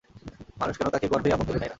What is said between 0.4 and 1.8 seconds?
মানুষ কেন তাকে গর্ভেই আপন করে নেয় না?